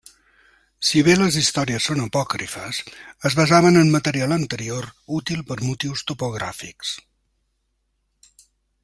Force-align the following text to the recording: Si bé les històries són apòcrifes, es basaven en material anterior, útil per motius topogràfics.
Si 0.89 1.01
bé 1.07 1.13
les 1.17 1.35
històries 1.41 1.89
són 1.91 1.99
apòcrifes, 2.05 2.79
es 3.31 3.37
basaven 3.41 3.77
en 3.83 3.93
material 3.97 4.33
anterior, 4.39 4.89
útil 5.19 5.45
per 5.53 5.59
motius 5.69 6.05
topogràfics. 6.13 6.97